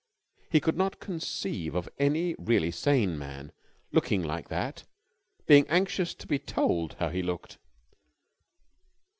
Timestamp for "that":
4.49-4.83